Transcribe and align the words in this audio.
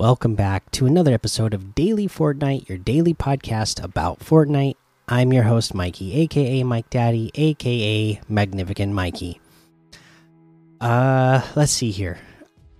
Welcome 0.00 0.34
back 0.34 0.70
to 0.72 0.86
another 0.86 1.12
episode 1.12 1.52
of 1.52 1.74
Daily 1.74 2.08
Fortnite, 2.08 2.68
your 2.68 2.78
daily 2.78 3.12
podcast 3.12 3.84
about 3.84 4.20
Fortnite. 4.20 4.76
I'm 5.12 5.32
your 5.32 5.42
host, 5.42 5.74
Mikey, 5.74 6.14
aka 6.20 6.62
Mike 6.62 6.88
Daddy, 6.88 7.32
aka 7.34 8.20
Magnificent 8.28 8.92
Mikey. 8.92 9.40
Uh, 10.80 11.42
let's 11.56 11.72
see 11.72 11.90
here. 11.90 12.20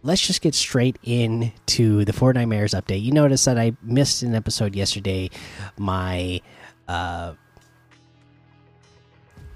Let's 0.05 0.25
just 0.25 0.41
get 0.41 0.55
straight 0.55 0.97
into 1.03 2.05
the 2.05 2.13
Fortnitemares 2.13 2.81
update. 2.81 3.03
You 3.03 3.11
notice 3.11 3.45
that 3.47 3.59
I 3.59 3.73
missed 3.83 4.23
an 4.23 4.37
episode 4.37 4.77
yesterday. 4.77 5.29
My 5.77 6.41
uh, 6.87 7.33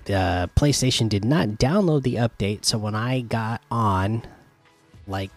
the 0.07 0.51
PlayStation 0.57 1.09
did 1.09 1.25
not 1.25 1.51
download 1.51 2.03
the 2.03 2.17
update, 2.17 2.65
so 2.65 2.77
when 2.77 2.97
I 2.97 3.21
got 3.21 3.63
on, 3.71 4.25
like 5.07 5.31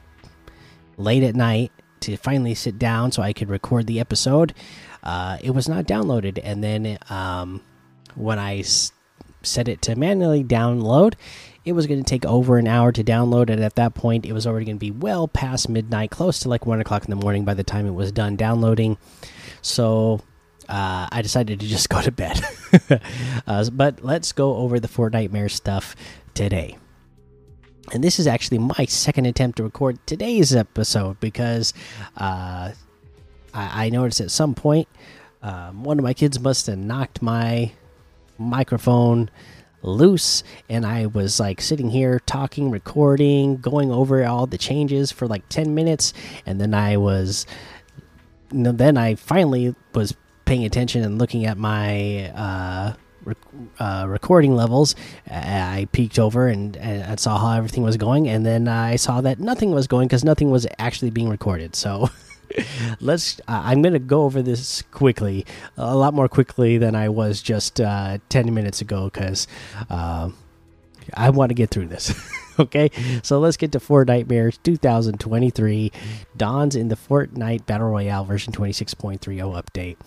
late 0.97 1.21
at 1.21 1.35
night, 1.35 1.71
to 1.99 2.17
finally 2.17 2.55
sit 2.55 2.79
down 2.79 3.11
so 3.11 3.21
I 3.21 3.33
could 3.33 3.49
record 3.49 3.85
the 3.85 3.99
episode. 3.99 4.53
Uh, 5.07 5.37
it 5.41 5.51
was 5.51 5.69
not 5.69 5.85
downloaded, 5.85 6.37
and 6.43 6.61
then 6.61 6.97
um, 7.09 7.61
when 8.15 8.37
I 8.37 8.61
set 9.41 9.69
it 9.69 9.81
to 9.83 9.95
manually 9.95 10.43
download, 10.43 11.13
it 11.63 11.71
was 11.71 11.87
going 11.87 12.03
to 12.03 12.09
take 12.09 12.25
over 12.25 12.57
an 12.57 12.67
hour 12.67 12.91
to 12.91 13.05
download, 13.05 13.49
and 13.49 13.63
at 13.63 13.75
that 13.75 13.93
point, 13.93 14.25
it 14.25 14.33
was 14.33 14.45
already 14.45 14.65
going 14.65 14.75
to 14.75 14.85
be 14.85 14.91
well 14.91 15.29
past 15.29 15.69
midnight, 15.69 16.11
close 16.11 16.41
to 16.41 16.49
like 16.49 16.65
one 16.65 16.81
o'clock 16.81 17.05
in 17.05 17.09
the 17.09 17.15
morning 17.15 17.45
by 17.45 17.53
the 17.53 17.63
time 17.63 17.87
it 17.87 17.93
was 17.93 18.11
done 18.11 18.35
downloading. 18.35 18.97
So 19.61 20.19
uh, 20.67 21.07
I 21.09 21.21
decided 21.21 21.61
to 21.61 21.67
just 21.67 21.87
go 21.87 22.01
to 22.01 22.11
bed. 22.11 22.41
uh, 23.47 23.69
but 23.71 24.03
let's 24.03 24.33
go 24.33 24.57
over 24.57 24.77
the 24.77 24.89
Fortnitemare 24.89 25.49
stuff 25.49 25.95
today 26.33 26.77
and 27.93 28.03
this 28.03 28.19
is 28.19 28.27
actually 28.27 28.57
my 28.57 28.85
second 28.85 29.25
attempt 29.25 29.57
to 29.57 29.63
record 29.63 30.05
today's 30.05 30.53
episode 30.53 31.19
because 31.19 31.73
uh, 32.17 32.71
I, 33.53 33.85
I, 33.85 33.89
noticed 33.89 34.21
at 34.21 34.31
some 34.31 34.55
point 34.55 34.87
um, 35.41 35.83
one 35.83 35.99
of 35.99 36.03
my 36.03 36.13
kids 36.13 36.39
must 36.39 36.67
have 36.67 36.77
knocked 36.77 37.21
my 37.21 37.71
microphone 38.37 39.29
loose 39.81 40.43
and 40.69 40.85
i 40.85 41.05
was 41.05 41.39
like 41.39 41.61
sitting 41.61 41.89
here 41.89 42.19
talking 42.25 42.71
recording 42.71 43.57
going 43.57 43.91
over 43.91 44.25
all 44.25 44.45
the 44.47 44.57
changes 44.57 45.11
for 45.11 45.27
like 45.27 45.47
10 45.49 45.73
minutes 45.73 46.13
and 46.45 46.59
then 46.59 46.73
i 46.73 46.97
was 46.97 47.45
you 48.51 48.59
know, 48.59 48.71
then 48.71 48.97
i 48.97 49.15
finally 49.15 49.73
was 49.93 50.15
paying 50.45 50.65
attention 50.65 51.03
and 51.03 51.19
looking 51.19 51.45
at 51.45 51.57
my 51.57 52.29
uh, 52.31 52.93
uh, 53.79 54.05
recording 54.07 54.55
levels, 54.55 54.95
I 55.29 55.87
peeked 55.91 56.17
over 56.17 56.47
and, 56.47 56.77
and 56.77 57.19
saw 57.19 57.37
how 57.37 57.57
everything 57.57 57.83
was 57.83 57.97
going, 57.97 58.27
and 58.27 58.45
then 58.45 58.67
I 58.67 58.95
saw 58.95 59.21
that 59.21 59.39
nothing 59.39 59.71
was 59.71 59.87
going 59.87 60.07
because 60.07 60.23
nothing 60.23 60.49
was 60.49 60.65
actually 60.79 61.11
being 61.11 61.29
recorded. 61.29 61.75
So 61.75 62.09
let's. 62.99 63.39
Uh, 63.47 63.61
I'm 63.65 63.81
going 63.81 63.93
to 63.93 63.99
go 63.99 64.23
over 64.23 64.41
this 64.41 64.81
quickly, 64.91 65.45
a 65.77 65.95
lot 65.95 66.13
more 66.13 66.27
quickly 66.27 66.77
than 66.77 66.95
I 66.95 67.09
was 67.09 67.41
just 67.41 67.79
uh, 67.79 68.17
ten 68.29 68.53
minutes 68.53 68.81
ago, 68.81 69.05
because 69.05 69.47
uh, 69.89 70.29
I 71.13 71.29
want 71.29 71.49
to 71.49 71.55
get 71.55 71.69
through 71.69 71.87
this. 71.87 72.13
okay, 72.59 72.89
so 73.21 73.39
let's 73.39 73.57
get 73.57 73.71
to 73.73 73.79
Fortnite 73.79 74.27
2023 74.63 75.91
Dawns 76.35 76.75
in 76.75 76.87
the 76.87 76.95
Fortnite 76.95 77.65
Battle 77.65 77.89
Royale 77.89 78.23
version 78.23 78.51
26.30 78.51 79.61
update. 79.61 79.97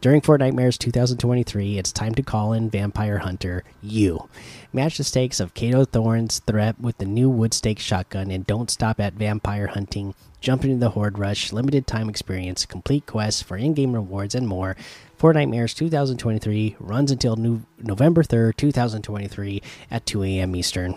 During 0.00 0.20
Fortnite 0.20 0.78
2023, 0.78 1.78
it's 1.78 1.92
time 1.92 2.14
to 2.14 2.22
call 2.22 2.52
in 2.52 2.70
Vampire 2.70 3.18
Hunter 3.18 3.64
you. 3.82 4.28
Match 4.72 4.98
the 4.98 5.04
stakes 5.04 5.40
of 5.40 5.54
Kado 5.54 5.86
Thorne's 5.86 6.40
threat 6.40 6.80
with 6.80 6.98
the 6.98 7.04
new 7.04 7.28
wood 7.28 7.54
stake 7.54 7.78
shotgun 7.78 8.30
and 8.30 8.46
don't 8.46 8.70
stop 8.70 8.98
at 8.98 9.14
vampire 9.14 9.68
hunting. 9.68 10.14
Jump 10.40 10.64
into 10.64 10.78
the 10.78 10.90
Horde 10.90 11.18
Rush, 11.18 11.52
limited 11.52 11.86
time 11.86 12.08
experience, 12.08 12.66
complete 12.66 13.06
quests 13.06 13.42
for 13.42 13.56
in 13.56 13.74
game 13.74 13.92
rewards, 13.92 14.34
and 14.34 14.48
more. 14.48 14.74
Fortnite 15.18 15.50
2023 15.74 16.76
runs 16.80 17.10
until 17.10 17.36
November 17.78 18.22
3rd, 18.22 18.56
2023 18.56 19.62
at 19.90 20.06
2 20.06 20.22
a.m. 20.24 20.56
Eastern. 20.56 20.96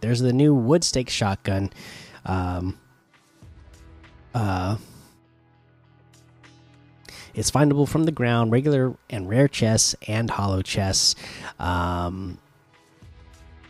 There's 0.00 0.20
the 0.20 0.32
new 0.32 0.54
wood 0.54 0.84
stake 0.84 1.10
shotgun. 1.10 1.70
Um, 2.24 2.78
uh, 4.34 4.76
it's 7.34 7.50
findable 7.50 7.88
from 7.88 8.04
the 8.04 8.12
ground, 8.12 8.52
regular 8.52 8.94
and 9.10 9.28
rare 9.28 9.48
chests, 9.48 9.94
and 10.06 10.30
hollow 10.30 10.62
chests. 10.62 11.14
Um, 11.58 12.38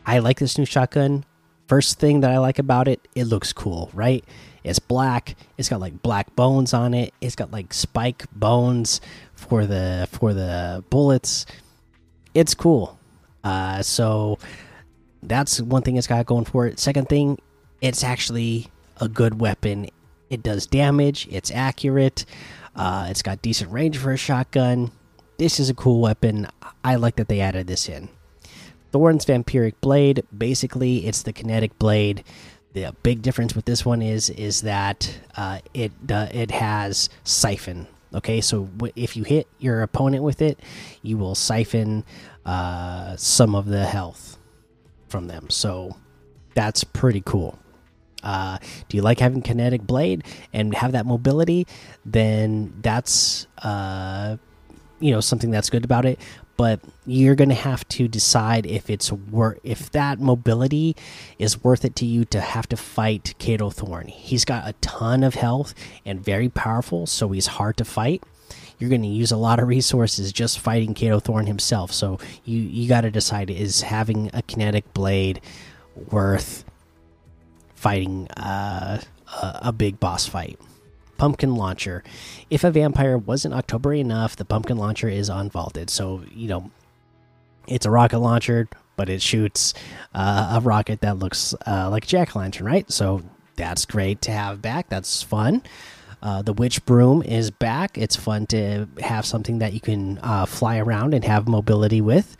I 0.06 0.20
like 0.20 0.38
this 0.38 0.56
new 0.58 0.64
shotgun. 0.64 1.24
First 1.66 1.98
thing 1.98 2.20
that 2.20 2.30
I 2.30 2.38
like 2.38 2.58
about 2.58 2.88
it, 2.88 3.06
it 3.14 3.24
looks 3.24 3.52
cool, 3.52 3.90
right? 3.92 4.24
It's 4.64 4.78
black. 4.78 5.36
It's 5.56 5.68
got 5.68 5.80
like 5.80 6.02
black 6.02 6.34
bones 6.34 6.72
on 6.72 6.94
it. 6.94 7.12
It's 7.20 7.36
got 7.36 7.50
like 7.50 7.74
spike 7.74 8.24
bones 8.32 9.00
for 9.34 9.66
the 9.66 10.08
for 10.10 10.32
the 10.32 10.82
bullets. 10.90 11.46
It's 12.34 12.54
cool. 12.54 12.98
Uh, 13.44 13.82
so 13.82 14.38
that's 15.22 15.60
one 15.60 15.82
thing 15.82 15.96
it's 15.96 16.06
got 16.06 16.26
going 16.26 16.44
for 16.44 16.66
it. 16.66 16.78
Second 16.78 17.08
thing, 17.08 17.38
it's 17.80 18.04
actually 18.04 18.68
a 19.00 19.08
good 19.08 19.40
weapon. 19.40 19.88
It 20.30 20.42
does 20.42 20.66
damage. 20.66 21.26
It's 21.30 21.50
accurate. 21.50 22.24
Uh, 22.74 23.08
it's 23.10 23.22
got 23.22 23.42
decent 23.42 23.72
range 23.72 23.98
for 23.98 24.12
a 24.12 24.16
shotgun. 24.16 24.90
This 25.38 25.58
is 25.60 25.70
a 25.70 25.74
cool 25.74 26.00
weapon. 26.00 26.48
I 26.84 26.96
like 26.96 27.16
that 27.16 27.28
they 27.28 27.40
added 27.40 27.66
this 27.66 27.88
in. 27.88 28.08
Thorne's 28.90 29.24
Vampiric 29.24 29.74
Blade. 29.80 30.24
Basically, 30.36 31.06
it's 31.06 31.22
the 31.22 31.32
kinetic 31.32 31.78
blade. 31.78 32.24
The 32.72 32.94
big 33.02 33.22
difference 33.22 33.54
with 33.54 33.64
this 33.64 33.84
one 33.84 34.02
is 34.02 34.30
is 34.30 34.62
that 34.62 35.18
uh, 35.36 35.60
it 35.74 35.92
uh, 36.10 36.28
it 36.32 36.50
has 36.50 37.08
siphon. 37.24 37.86
Okay, 38.14 38.40
so 38.40 38.68
if 38.96 39.16
you 39.16 39.24
hit 39.24 39.46
your 39.58 39.82
opponent 39.82 40.22
with 40.22 40.40
it, 40.40 40.60
you 41.02 41.18
will 41.18 41.34
siphon 41.34 42.04
uh, 42.46 43.16
some 43.16 43.54
of 43.54 43.66
the 43.66 43.84
health 43.84 44.37
from 45.08 45.26
them. 45.28 45.50
So 45.50 45.96
that's 46.54 46.84
pretty 46.84 47.22
cool. 47.24 47.58
Uh, 48.22 48.58
do 48.88 48.96
you 48.96 49.02
like 49.02 49.20
having 49.20 49.42
kinetic 49.42 49.82
blade 49.82 50.24
and 50.52 50.74
have 50.74 50.92
that 50.92 51.06
mobility? 51.06 51.66
Then 52.04 52.74
that's 52.80 53.46
uh, 53.62 54.36
you 55.00 55.12
know 55.12 55.20
something 55.20 55.50
that's 55.50 55.70
good 55.70 55.84
about 55.84 56.04
it. 56.04 56.18
But 56.56 56.80
you're 57.06 57.36
to 57.50 57.54
have 57.54 57.86
to 57.90 58.08
decide 58.08 58.66
if 58.66 58.90
it's 58.90 59.12
worth 59.12 59.60
if 59.62 59.92
that 59.92 60.18
mobility 60.18 60.96
is 61.38 61.62
worth 61.62 61.84
it 61.84 61.94
to 61.96 62.06
you 62.06 62.24
to 62.26 62.40
have 62.40 62.68
to 62.70 62.76
fight 62.76 63.34
Kado 63.38 63.72
Thorne. 63.72 64.08
He's 64.08 64.44
got 64.44 64.68
a 64.68 64.72
ton 64.80 65.22
of 65.22 65.36
health 65.36 65.72
and 66.04 66.20
very 66.20 66.48
powerful, 66.48 67.06
so 67.06 67.28
he's 67.28 67.46
hard 67.46 67.76
to 67.76 67.84
fight 67.84 68.24
you're 68.78 68.90
going 68.90 69.02
to 69.02 69.08
use 69.08 69.32
a 69.32 69.36
lot 69.36 69.58
of 69.58 69.68
resources 69.68 70.32
just 70.32 70.58
fighting 70.58 70.94
Kado 70.94 71.22
Thorne 71.22 71.46
himself. 71.46 71.92
So 71.92 72.18
you 72.44 72.60
you 72.60 72.88
got 72.88 73.02
to 73.02 73.10
decide 73.10 73.50
is 73.50 73.82
having 73.82 74.30
a 74.32 74.42
kinetic 74.42 74.92
blade 74.94 75.40
worth 76.10 76.64
fighting 77.74 78.28
uh, 78.36 79.00
a, 79.42 79.72
big 79.72 80.00
boss 80.00 80.26
fight. 80.26 80.58
Pumpkin 81.16 81.54
launcher. 81.54 82.04
If 82.50 82.64
a 82.64 82.70
vampire 82.70 83.18
wasn't 83.18 83.54
October 83.54 83.92
enough, 83.94 84.36
the 84.36 84.44
pumpkin 84.44 84.76
launcher 84.76 85.08
is 85.08 85.28
unvaulted. 85.28 85.90
So 85.90 86.22
you 86.32 86.48
know 86.48 86.70
it's 87.66 87.86
a 87.86 87.90
rocket 87.90 88.20
launcher, 88.20 88.68
but 88.96 89.08
it 89.08 89.20
shoots 89.20 89.74
uh, 90.14 90.58
a 90.58 90.60
rocket 90.60 91.00
that 91.00 91.18
looks 91.18 91.54
uh, 91.66 91.88
like 91.90 92.04
a 92.04 92.06
jack 92.06 92.34
lantern, 92.36 92.66
right? 92.66 92.90
So 92.90 93.22
that's 93.56 93.84
great 93.84 94.22
to 94.22 94.30
have 94.30 94.62
back. 94.62 94.88
That's 94.88 95.22
fun. 95.22 95.62
Uh, 96.22 96.42
the 96.42 96.52
witch 96.52 96.84
broom 96.84 97.22
is 97.22 97.50
back. 97.50 97.96
It's 97.96 98.16
fun 98.16 98.46
to 98.46 98.88
have 99.00 99.24
something 99.24 99.58
that 99.58 99.72
you 99.72 99.80
can 99.80 100.18
uh, 100.18 100.46
fly 100.46 100.78
around 100.78 101.14
and 101.14 101.24
have 101.24 101.48
mobility 101.48 102.00
with. 102.00 102.36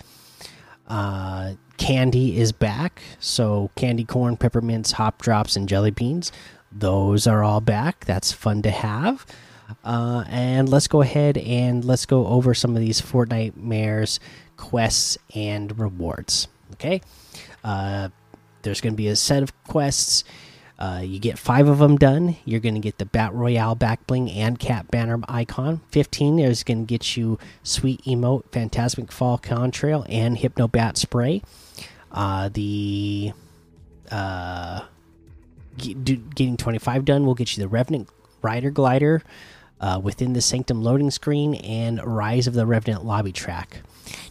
Uh, 0.88 1.52
candy 1.76 2.38
is 2.38 2.52
back. 2.52 3.00
So 3.20 3.70
candy 3.76 4.04
corn, 4.04 4.36
peppermints, 4.36 4.92
hop 4.92 5.22
drops, 5.22 5.56
and 5.56 5.68
jelly 5.68 5.90
beans. 5.90 6.32
Those 6.72 7.26
are 7.26 7.42
all 7.42 7.60
back. 7.60 8.04
That's 8.04 8.32
fun 8.32 8.62
to 8.62 8.70
have. 8.70 9.24
Uh, 9.84 10.24
and 10.28 10.68
let's 10.68 10.88
go 10.88 11.02
ahead 11.02 11.38
and 11.38 11.84
let's 11.84 12.06
go 12.06 12.26
over 12.26 12.54
some 12.54 12.74
of 12.74 12.80
these 12.80 13.00
Fortnite 13.00 13.56
Mares 13.56 14.18
quests 14.56 15.18
and 15.34 15.78
rewards. 15.78 16.48
Okay. 16.72 17.00
Uh, 17.62 18.08
there's 18.62 18.80
going 18.80 18.94
to 18.94 18.96
be 18.96 19.08
a 19.08 19.16
set 19.16 19.42
of 19.42 19.64
quests 19.64 20.24
uh, 20.78 21.00
you 21.02 21.18
get 21.18 21.38
five 21.38 21.66
of 21.66 21.78
them 21.78 21.96
done. 21.96 22.36
You're 22.44 22.60
going 22.60 22.74
to 22.74 22.80
get 22.80 22.98
the 22.98 23.04
Bat 23.04 23.34
Royale 23.34 23.74
back 23.74 24.06
bling 24.06 24.30
and 24.30 24.58
cat 24.58 24.88
banner 24.90 25.18
icon. 25.28 25.80
15 25.90 26.38
is 26.38 26.62
going 26.62 26.86
to 26.86 26.86
get 26.86 27.16
you 27.16 27.38
Sweet 27.64 28.02
Emote, 28.02 28.44
Phantasmic 28.52 29.10
Fall 29.10 29.38
Contrail, 29.38 30.06
and 30.08 30.38
Hypno 30.38 30.68
Bat 30.68 30.96
Spray. 30.96 31.42
Uh, 32.12 32.48
the 32.52 33.32
uh, 34.10 34.82
getting 35.76 36.56
25 36.56 37.04
done 37.04 37.26
will 37.26 37.34
get 37.34 37.56
you 37.56 37.62
the 37.62 37.68
Revenant 37.68 38.08
Rider 38.40 38.70
Glider 38.70 39.22
uh, 39.80 40.00
within 40.02 40.32
the 40.32 40.40
Sanctum 40.40 40.82
loading 40.82 41.10
screen 41.10 41.54
and 41.56 42.04
Rise 42.04 42.46
of 42.46 42.54
the 42.54 42.66
Revenant 42.66 43.04
lobby 43.04 43.32
track. 43.32 43.82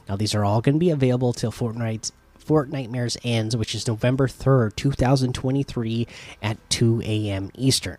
Now, 0.08 0.16
these 0.16 0.34
are 0.34 0.46
all 0.46 0.62
going 0.62 0.76
to 0.76 0.80
be 0.80 0.90
available 0.90 1.34
till 1.34 1.52
Fortnite's 1.52 2.12
Fortnitemares 2.48 3.18
ends, 3.24 3.56
which 3.58 3.76
is 3.76 3.88
November 3.88 4.28
3rd, 4.28 4.76
2023 4.76 6.08
at 6.42 6.70
2 6.70 7.02
a.m. 7.04 7.52
Eastern. 7.56 7.98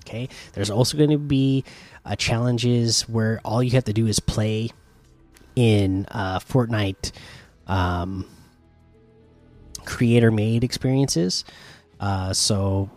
Okay, 0.00 0.28
there's 0.54 0.70
also 0.70 0.96
going 0.96 1.10
to 1.10 1.18
be 1.18 1.64
uh, 2.04 2.16
challenges 2.16 3.02
where 3.02 3.40
all 3.44 3.62
you 3.62 3.70
have 3.72 3.84
to 3.84 3.92
do 3.92 4.06
is 4.06 4.20
play 4.20 4.70
in 5.54 6.06
uh, 6.10 6.38
Fortnite 6.38 7.12
um, 7.66 8.26
creator 9.84 10.30
made 10.30 10.64
experiences. 10.64 11.44
Uh, 12.00 12.32
so 12.32 12.90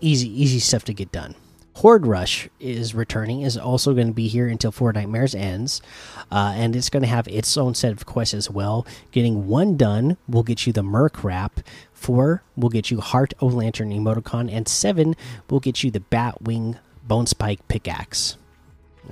easy, 0.00 0.42
easy 0.42 0.58
stuff 0.58 0.84
to 0.84 0.92
get 0.92 1.12
done. 1.12 1.34
Horde 1.76 2.06
Rush 2.06 2.48
is 2.60 2.94
returning, 2.94 3.42
is 3.42 3.56
also 3.56 3.94
going 3.94 4.06
to 4.06 4.12
be 4.12 4.28
here 4.28 4.46
until 4.46 4.70
Fortnitemares 4.70 5.34
ends, 5.34 5.82
uh, 6.30 6.52
and 6.56 6.74
it's 6.76 6.88
going 6.88 7.02
to 7.02 7.08
have 7.08 7.26
its 7.28 7.56
own 7.56 7.74
set 7.74 7.92
of 7.92 8.06
quests 8.06 8.32
as 8.34 8.48
well. 8.48 8.86
Getting 9.10 9.48
one 9.48 9.76
done 9.76 10.16
will 10.28 10.44
get 10.44 10.66
you 10.66 10.72
the 10.72 10.84
Merc 10.84 11.24
Wrap, 11.24 11.60
four 11.92 12.42
will 12.56 12.68
get 12.68 12.90
you 12.90 13.00
Heart 13.00 13.34
of 13.40 13.54
Lantern 13.54 13.90
emoticon, 13.90 14.52
and 14.52 14.68
seven 14.68 15.16
will 15.50 15.60
get 15.60 15.82
you 15.82 15.90
the 15.90 16.00
Batwing 16.00 16.78
Bone 17.06 17.26
Spike 17.26 17.66
pickaxe. 17.66 18.36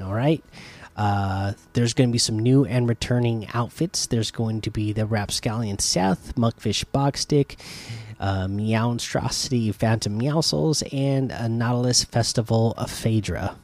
All 0.01 0.15
right. 0.15 0.43
Uh, 0.95 1.55
there's 1.73 1.95
going 1.95 2.11
to 2.11 2.13
be 2.13 2.19
some 2.19 2.39
new 2.39 2.65
and 2.65 2.89
returning 2.89 3.49
outfits. 3.55 4.07
There's 4.07 4.31
going 4.31 4.61
to 4.61 4.71
be 4.71 4.93
the 4.93 5.07
Rapscallion 5.07 5.79
Seth, 5.79 6.37
Muckfish 6.37 6.85
Bogstick, 6.85 7.57
uh, 8.23 8.47
Meowstrosity 8.47 9.75
Phantom 9.75 10.19
Meowscles, 10.19 10.83
and 10.93 11.33
a 11.33 11.49
Nautilus 11.49 12.05
Festival 12.05 12.73
of 12.79 12.91
Phaedra. 12.91 13.57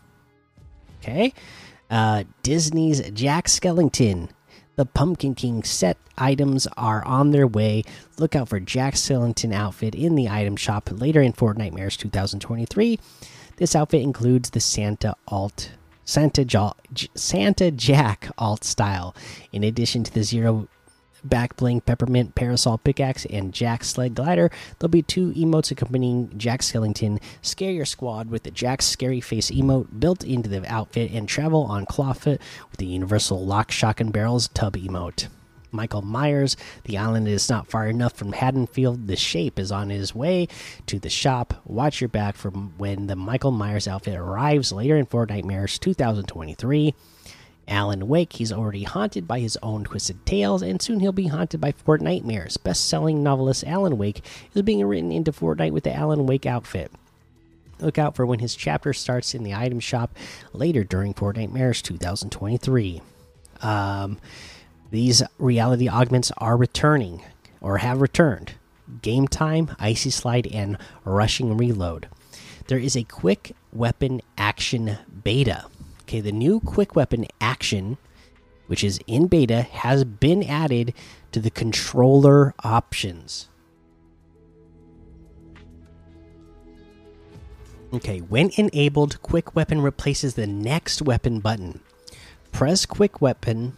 Okay. 1.00 1.32
Uh, 1.88 2.24
Disney's 2.42 3.08
Jack 3.10 3.46
Skellington. 3.46 4.28
The 4.76 4.84
Pumpkin 4.84 5.34
King 5.34 5.62
set 5.62 5.96
items 6.18 6.66
are 6.76 7.04
on 7.04 7.30
their 7.30 7.46
way. 7.46 7.84
Look 8.18 8.36
out 8.36 8.48
for 8.48 8.60
Jack 8.60 8.94
Skellington 8.94 9.54
outfit 9.54 9.94
in 9.94 10.14
the 10.14 10.28
item 10.28 10.56
shop 10.56 10.90
later 10.92 11.22
in 11.22 11.32
Fortnitemares 11.32 11.96
2023. 11.96 12.98
This 13.56 13.74
outfit 13.74 14.02
includes 14.02 14.50
the 14.50 14.60
Santa 14.60 15.16
alt 15.28 15.70
Santa, 16.04 16.74
Santa 17.14 17.70
Jack 17.70 18.30
alt 18.38 18.64
style, 18.64 19.14
in 19.52 19.62
addition 19.62 20.04
to 20.04 20.12
the 20.12 20.22
zero 20.22 20.66
back 21.24 21.56
bling 21.56 21.80
peppermint 21.80 22.34
parasol 22.34 22.78
pickaxe 22.78 23.24
and 23.26 23.52
Jack 23.52 23.84
sled 23.84 24.14
glider. 24.14 24.50
There'll 24.78 24.90
be 24.90 25.02
two 25.02 25.32
emotes 25.32 25.70
accompanying 25.70 26.36
Jack 26.38 26.60
Skellington. 26.60 27.20
Scare 27.42 27.72
your 27.72 27.84
squad 27.84 28.30
with 28.30 28.42
the 28.44 28.50
Jack 28.50 28.82
scary 28.82 29.20
face 29.20 29.50
emote 29.50 30.00
built 30.00 30.24
into 30.24 30.48
the 30.48 30.66
outfit 30.72 31.10
and 31.12 31.28
travel 31.28 31.64
on 31.64 31.86
clawfoot 31.86 32.40
with 32.70 32.78
the 32.78 32.86
universal 32.86 33.44
lock 33.44 33.70
shock 33.70 34.00
and 34.00 34.12
barrels 34.12 34.48
tub 34.48 34.76
emote. 34.76 35.28
Michael 35.70 36.02
Myers. 36.02 36.56
The 36.84 36.98
island 36.98 37.28
is 37.28 37.48
not 37.48 37.68
far 37.68 37.88
enough 37.88 38.14
from 38.14 38.32
Haddonfield. 38.32 39.06
The 39.06 39.16
shape 39.16 39.58
is 39.58 39.70
on 39.70 39.90
his 39.90 40.14
way 40.14 40.48
to 40.86 40.98
the 40.98 41.10
shop. 41.10 41.54
Watch 41.64 42.00
your 42.00 42.08
back 42.08 42.36
for 42.36 42.50
when 42.50 43.06
the 43.06 43.16
Michael 43.16 43.50
Myers 43.50 43.88
outfit 43.88 44.16
arrives 44.16 44.72
later 44.72 44.96
in 44.96 45.06
Fortnitemares 45.06 45.78
2023. 45.78 46.94
Alan 47.68 48.08
Wake, 48.08 48.34
he's 48.34 48.52
already 48.52 48.82
haunted 48.84 49.28
by 49.28 49.40
his 49.40 49.58
own 49.62 49.84
twisted 49.84 50.24
tales, 50.24 50.62
and 50.62 50.80
soon 50.80 51.00
he'll 51.00 51.12
be 51.12 51.26
haunted 51.28 51.60
by 51.60 51.72
Fortnitemares. 51.72 52.62
Best 52.62 52.88
selling 52.88 53.22
novelist 53.22 53.64
Alan 53.64 53.98
Wake 53.98 54.24
is 54.54 54.62
being 54.62 54.84
written 54.84 55.12
into 55.12 55.32
Fortnite 55.32 55.72
with 55.72 55.84
the 55.84 55.94
Alan 55.94 56.26
Wake 56.26 56.46
outfit. 56.46 56.90
Look 57.80 57.98
out 57.98 58.16
for 58.16 58.26
when 58.26 58.40
his 58.40 58.56
chapter 58.56 58.92
starts 58.92 59.34
in 59.34 59.44
the 59.44 59.54
item 59.54 59.80
shop 59.80 60.16
later 60.52 60.82
during 60.82 61.14
Fortnitemares 61.14 61.82
2023. 61.82 63.02
Um, 63.60 64.18
these 64.90 65.22
reality 65.38 65.88
augments 65.88 66.32
are 66.38 66.56
returning 66.56 67.22
or 67.60 67.78
have 67.78 68.00
returned. 68.00 68.54
Game 69.02 69.28
time, 69.28 69.76
icy 69.78 70.10
slide, 70.10 70.46
and 70.46 70.78
rushing 71.04 71.56
reload. 71.56 72.08
There 72.68 72.78
is 72.78 72.96
a 72.96 73.04
quick 73.04 73.52
weapon 73.72 74.22
action 74.36 74.98
beta. 75.24 75.66
Okay, 76.08 76.20
the 76.20 76.32
new 76.32 76.58
quick 76.60 76.96
weapon 76.96 77.26
action, 77.38 77.98
which 78.66 78.82
is 78.82 78.98
in 79.06 79.26
beta, 79.26 79.60
has 79.60 80.04
been 80.04 80.42
added 80.42 80.94
to 81.32 81.38
the 81.38 81.50
controller 81.50 82.54
options. 82.64 83.50
Okay, 87.92 88.20
when 88.20 88.52
enabled, 88.56 89.20
quick 89.20 89.54
weapon 89.54 89.82
replaces 89.82 90.32
the 90.32 90.46
next 90.46 91.02
weapon 91.02 91.40
button. 91.40 91.80
Press 92.52 92.86
quick 92.86 93.20
weapon 93.20 93.74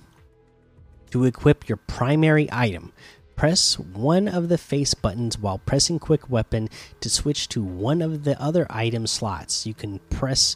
to 1.11 1.25
equip 1.25 1.69
your 1.69 1.79
primary 1.79 2.49
item. 2.53 2.93
Press 3.35 3.77
one 3.77 4.29
of 4.29 4.49
the 4.49 4.59
face 4.59 4.94
buttons 4.94 5.37
while 5.37 5.59
pressing 5.59 5.99
quick 5.99 6.31
weapon 6.31 6.69
to 7.00 7.11
switch 7.11 7.49
to 7.49 7.61
one 7.61 8.00
of 8.00 8.23
the 8.23 8.41
other 8.41 8.69
item 8.71 9.09
slots. 9.09 9.67
You 9.67 9.75
can 9.75 9.99
press 10.11 10.55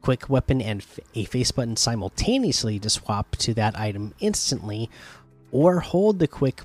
quick 0.00 0.28
weapon 0.28 0.60
and 0.60 0.84
a 1.14 1.24
face 1.24 1.50
button 1.50 1.76
simultaneously 1.76 2.78
to 2.78 2.90
swap 2.90 3.36
to 3.36 3.54
that 3.54 3.78
item 3.78 4.14
instantly, 4.20 4.90
or 5.50 5.80
hold 5.80 6.18
the 6.18 6.28
quick 6.28 6.62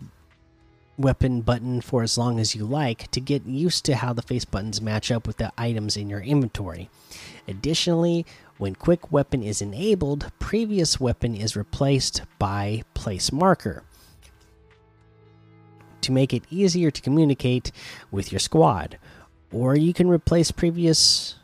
weapon 0.97 1.41
button 1.41 1.81
for 1.81 2.03
as 2.03 2.17
long 2.17 2.39
as 2.39 2.53
you 2.53 2.65
like 2.65 3.09
to 3.11 3.19
get 3.19 3.45
used 3.45 3.83
to 3.85 3.95
how 3.95 4.13
the 4.13 4.21
face 4.21 4.45
buttons 4.45 4.81
match 4.81 5.11
up 5.11 5.25
with 5.25 5.37
the 5.37 5.51
items 5.57 5.97
in 5.97 6.09
your 6.09 6.21
inventory. 6.21 6.89
Additionally, 7.47 8.25
when 8.57 8.75
quick 8.75 9.11
weapon 9.11 9.41
is 9.41 9.61
enabled, 9.61 10.31
previous 10.39 10.99
weapon 10.99 11.35
is 11.35 11.55
replaced 11.55 12.21
by 12.37 12.83
place 12.93 13.31
marker 13.31 13.83
to 16.01 16.11
make 16.11 16.33
it 16.33 16.43
easier 16.51 16.91
to 16.91 17.01
communicate 17.01 17.71
with 18.11 18.31
your 18.31 18.39
squad. 18.39 18.97
Or 19.51 19.75
you 19.75 19.93
can 19.93 20.07
replace 20.07 20.51
previous 20.51 21.35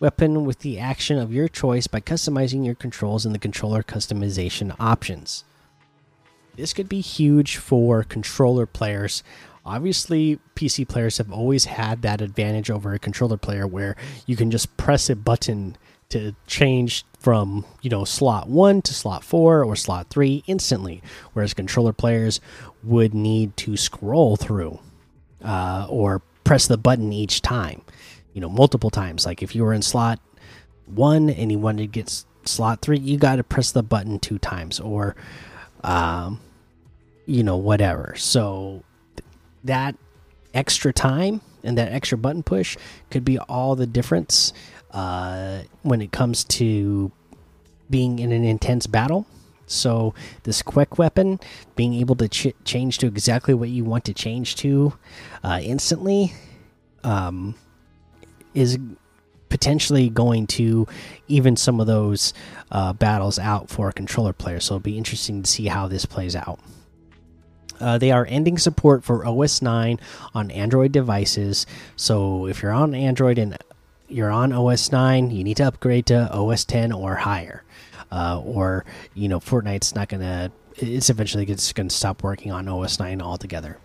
weapon 0.00 0.44
with 0.44 0.60
the 0.60 0.78
action 0.78 1.18
of 1.18 1.32
your 1.32 1.48
choice 1.48 1.86
by 1.86 2.00
customizing 2.00 2.64
your 2.64 2.74
controls 2.74 3.26
in 3.26 3.32
the 3.32 3.38
controller 3.38 3.82
customization 3.82 4.74
options. 4.78 5.44
This 6.56 6.72
could 6.72 6.88
be 6.88 7.00
huge 7.00 7.56
for 7.56 8.02
controller 8.02 8.66
players. 8.66 9.22
Obviously, 9.64 10.40
PC 10.56 10.88
players 10.88 11.18
have 11.18 11.32
always 11.32 11.66
had 11.66 12.02
that 12.02 12.20
advantage 12.20 12.70
over 12.70 12.92
a 12.92 12.98
controller 12.98 13.36
player 13.36 13.66
where 13.66 13.96
you 14.26 14.34
can 14.34 14.50
just 14.50 14.76
press 14.76 15.08
a 15.08 15.16
button 15.16 15.76
to 16.08 16.34
change 16.46 17.04
from 17.18 17.66
you 17.82 17.90
know 17.90 18.04
slot 18.04 18.48
one 18.48 18.80
to 18.80 18.94
slot 18.94 19.22
four 19.22 19.62
or 19.62 19.76
slot 19.76 20.08
three 20.08 20.42
instantly, 20.46 21.02
whereas 21.32 21.54
controller 21.54 21.92
players 21.92 22.40
would 22.82 23.14
need 23.14 23.56
to 23.58 23.76
scroll 23.76 24.36
through 24.36 24.78
uh, 25.44 25.86
or 25.88 26.22
press 26.44 26.66
the 26.66 26.78
button 26.78 27.12
each 27.12 27.42
time, 27.42 27.82
you 28.32 28.40
know, 28.40 28.48
multiple 28.48 28.90
times. 28.90 29.26
Like 29.26 29.42
if 29.42 29.54
you 29.54 29.62
were 29.64 29.72
in 29.72 29.82
slot 29.82 30.20
one 30.86 31.30
and 31.30 31.50
you 31.50 31.58
wanted 31.58 31.82
to 31.82 31.86
get 31.86 32.24
slot 32.44 32.80
three, 32.80 32.98
you 32.98 33.18
got 33.18 33.36
to 33.36 33.44
press 33.44 33.72
the 33.72 33.82
button 33.82 34.18
two 34.18 34.38
times 34.38 34.80
or, 34.80 35.16
um, 35.84 36.40
you 37.26 37.42
know, 37.42 37.56
whatever. 37.56 38.14
So 38.16 38.84
th 39.16 39.24
that 39.64 39.94
extra 40.54 40.92
time 40.92 41.40
and 41.62 41.76
that 41.76 41.92
extra 41.92 42.16
button 42.16 42.42
push 42.42 42.76
could 43.10 43.24
be 43.24 43.38
all 43.38 43.76
the 43.76 43.86
difference 43.86 44.52
uh, 44.92 45.62
when 45.82 46.00
it 46.00 46.12
comes 46.12 46.44
to 46.44 47.12
being 47.90 48.18
in 48.18 48.32
an 48.32 48.44
intense 48.44 48.86
battle. 48.86 49.26
So 49.66 50.14
this 50.44 50.62
quick 50.62 50.98
weapon, 50.98 51.40
being 51.76 51.94
able 51.94 52.16
to 52.16 52.28
ch 52.28 52.48
change 52.64 52.98
to 52.98 53.06
exactly 53.06 53.52
what 53.52 53.68
you 53.68 53.84
want 53.84 54.04
to 54.06 54.14
change 54.14 54.56
to 54.56 54.94
uh, 55.44 55.60
instantly, 55.62 56.32
um, 57.04 57.54
is 58.58 58.78
potentially 59.48 60.10
going 60.10 60.46
to 60.46 60.86
even 61.26 61.56
some 61.56 61.80
of 61.80 61.86
those 61.86 62.34
uh, 62.70 62.92
battles 62.92 63.38
out 63.38 63.70
for 63.70 63.88
a 63.88 63.92
controller 63.92 64.32
player. 64.32 64.60
So 64.60 64.74
it'll 64.74 64.82
be 64.82 64.98
interesting 64.98 65.42
to 65.42 65.50
see 65.50 65.66
how 65.66 65.88
this 65.88 66.04
plays 66.04 66.36
out. 66.36 66.60
Uh, 67.80 67.96
they 67.96 68.10
are 68.10 68.26
ending 68.28 68.58
support 68.58 69.04
for 69.04 69.24
OS 69.24 69.62
9 69.62 70.00
on 70.34 70.50
Android 70.50 70.92
devices. 70.92 71.64
So 71.96 72.46
if 72.46 72.62
you're 72.62 72.72
on 72.72 72.94
Android 72.94 73.38
and 73.38 73.56
you're 74.08 74.30
on 74.30 74.52
OS 74.52 74.90
9, 74.90 75.30
you 75.30 75.44
need 75.44 75.58
to 75.58 75.64
upgrade 75.64 76.06
to 76.06 76.30
OS 76.32 76.64
10 76.64 76.92
or 76.92 77.14
higher. 77.14 77.62
Uh, 78.10 78.40
or, 78.44 78.84
you 79.14 79.28
know, 79.28 79.38
Fortnite's 79.38 79.94
not 79.94 80.08
going 80.08 80.22
to, 80.22 80.50
it's 80.76 81.10
eventually 81.10 81.46
just 81.46 81.74
going 81.74 81.88
to 81.88 81.94
stop 81.94 82.22
working 82.22 82.50
on 82.50 82.66
OS 82.66 82.98
9 82.98 83.22
altogether. 83.22 83.78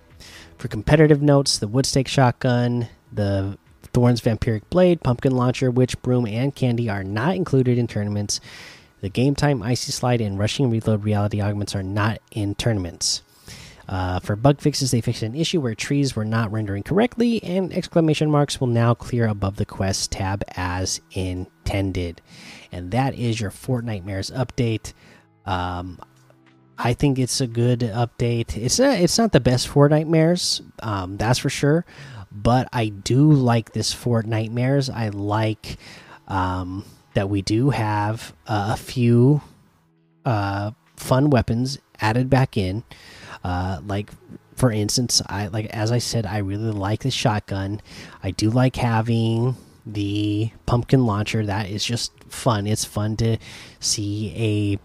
For 0.58 0.68
competitive 0.70 1.22
notes, 1.22 1.60
the 1.60 1.68
Woodstake 1.68 2.08
Shotgun, 2.08 2.88
the 3.12 3.58
Thorne's 3.94 4.22
Vampiric 4.22 4.64
Blade, 4.70 5.02
Pumpkin 5.04 5.36
Launcher, 5.36 5.70
Witch 5.70 6.02
Broom, 6.02 6.26
and 6.26 6.56
Candy 6.56 6.90
are 6.90 7.04
not 7.04 7.36
included 7.36 7.78
in 7.78 7.88
tournaments. 7.88 8.42
The 9.02 9.10
Game 9.10 9.36
Time, 9.36 9.62
Icy 9.62 9.92
Slide, 9.92 10.22
and 10.22 10.40
Rushing 10.40 10.70
Reload 10.70 11.04
reality 11.04 11.42
augments 11.42 11.76
are 11.76 11.84
not 11.84 12.20
in 12.32 12.56
tournaments. 12.56 13.22
Uh, 13.88 14.20
for 14.22 14.36
bug 14.36 14.62
fixes, 14.62 14.92
they 14.92 15.02
fixed 15.02 15.24
an 15.24 15.36
issue 15.36 15.60
where 15.60 15.76
trees 15.76 16.16
were 16.16 16.26
not 16.26 16.52
rendering 16.52 16.84
correctly, 16.84 17.44
and 17.44 17.74
exclamation 17.74 18.32
marks 18.32 18.60
will 18.60 18.68
now 18.68 18.94
clear 18.94 19.28
above 19.28 19.58
the 19.58 19.66
quest 19.66 20.12
tab 20.12 20.44
as 20.56 21.02
intended. 21.12 22.22
And 22.72 22.92
that 22.92 23.14
is 23.16 23.42
your 23.42 23.52
Fortnitemares 23.52 24.32
update. 24.32 24.94
Um, 25.46 26.00
I 26.78 26.94
think 26.94 27.20
it's 27.20 27.42
a 27.42 27.48
good 27.48 27.82
update. 27.82 28.56
It's 28.58 28.80
not, 28.80 29.00
it's 29.00 29.18
not 29.18 29.34
the 29.34 29.40
best 29.40 29.68
Fortnitemares, 29.68 30.62
um, 30.82 31.18
that's 31.18 31.40
for 31.40 31.50
sure. 31.50 31.86
But 32.34 32.68
I 32.74 32.88
do 32.90 33.32
like 33.32 33.74
this 33.74 33.94
Fortnitemares. 33.94 34.94
I 34.94 35.10
like 35.10 35.78
um, 36.28 36.84
that 37.14 37.30
we 37.30 37.42
do 37.42 37.70
have 37.70 38.34
uh, 38.48 38.72
a 38.74 38.78
few 38.78 39.42
uh, 40.26 40.72
fun 40.96 41.30
weapons 41.30 41.78
added 42.00 42.30
back 42.30 42.58
in. 42.58 42.84
Uh, 43.44 43.80
like 43.86 44.10
for 44.56 44.72
instance, 44.72 45.22
I 45.28 45.48
like 45.48 45.66
as 45.68 45.92
I 45.92 45.98
said, 45.98 46.26
I 46.26 46.40
really 46.40 46.72
like 46.72 47.02
the 47.02 47.12
shotgun. 47.12 47.82
I 48.22 48.32
do 48.32 48.50
like 48.50 48.76
having 48.76 49.56
the 49.86 50.52
pumpkin 50.66 51.06
launcher. 51.06 51.46
That 51.46 51.70
is 51.70 51.84
just 51.84 52.12
fun. 52.30 52.68
It's 52.68 52.86
fun 52.86 53.18
to 53.18 53.38
see 53.80 54.34
a 54.36 54.80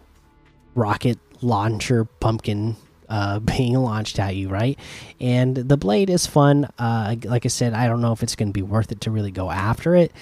rocket 0.78 1.18
launcher 1.40 2.04
pumpkin 2.04 2.76
uh, 3.08 3.38
being 3.56 3.74
launched 3.74 4.18
at 4.18 4.36
you, 4.36 4.48
right? 4.48 4.78
And 5.20 5.56
the 5.56 5.76
blade 5.76 6.10
is 6.10 6.26
fun. 6.26 6.68
Uh, 6.78 7.16
like 7.24 7.44
I 7.44 7.48
said, 7.48 7.72
I 7.72 7.86
don't 7.86 8.00
know 8.00 8.12
if 8.12 8.22
it's 8.22 8.36
going 8.36 8.48
to 8.48 8.52
be 8.52 8.62
worth 8.62 8.92
it 8.92 9.00
to 9.02 9.10
really 9.10 9.30
go 9.30 9.50
after 9.50 9.94
it, 9.94 10.12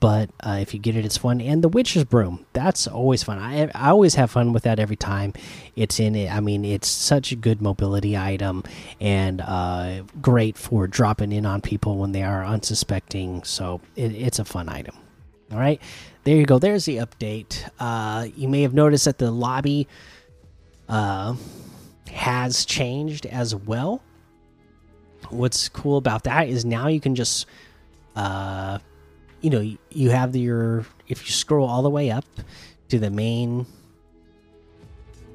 but 0.00 0.30
uh, 0.40 0.58
if 0.60 0.74
you 0.74 0.80
get 0.80 0.96
it, 0.96 1.04
it's 1.04 1.16
fun. 1.16 1.40
And 1.40 1.62
the 1.62 1.68
witch's 1.68 2.04
broom, 2.04 2.46
that's 2.52 2.86
always 2.86 3.22
fun. 3.22 3.38
I, 3.38 3.70
I 3.74 3.90
always 3.90 4.14
have 4.14 4.30
fun 4.30 4.52
with 4.52 4.64
that 4.64 4.78
every 4.78 4.96
time 4.96 5.32
it's 5.74 6.00
in 6.00 6.14
it. 6.14 6.30
I 6.30 6.40
mean, 6.40 6.64
it's 6.64 6.88
such 6.88 7.32
a 7.32 7.36
good 7.36 7.60
mobility 7.60 8.16
item 8.16 8.64
and 9.00 9.40
uh, 9.40 10.02
great 10.20 10.56
for 10.56 10.86
dropping 10.86 11.32
in 11.32 11.46
on 11.46 11.60
people 11.60 11.98
when 11.98 12.12
they 12.12 12.22
are 12.22 12.44
unsuspecting. 12.44 13.42
So 13.44 13.80
it, 13.94 14.12
it's 14.12 14.38
a 14.38 14.44
fun 14.44 14.68
item. 14.68 14.96
All 15.52 15.58
right, 15.58 15.80
there 16.24 16.36
you 16.36 16.44
go. 16.44 16.58
There's 16.58 16.86
the 16.86 16.96
update. 16.96 17.68
Uh, 17.78 18.26
you 18.34 18.48
may 18.48 18.62
have 18.62 18.74
noticed 18.74 19.04
that 19.04 19.18
the 19.18 19.30
lobby 19.30 19.86
uh, 20.88 21.36
has 22.16 22.64
changed 22.64 23.26
as 23.26 23.54
well. 23.54 24.02
What's 25.30 25.68
cool 25.68 25.96
about 25.96 26.24
that 26.24 26.48
is 26.48 26.64
now 26.64 26.88
you 26.88 27.00
can 27.00 27.14
just, 27.14 27.46
uh, 28.14 28.78
you 29.40 29.50
know, 29.50 29.76
you 29.90 30.10
have 30.10 30.34
your 30.34 30.86
if 31.08 31.26
you 31.26 31.32
scroll 31.32 31.68
all 31.68 31.82
the 31.82 31.90
way 31.90 32.10
up 32.10 32.24
to 32.88 32.98
the 32.98 33.10
main, 33.10 33.66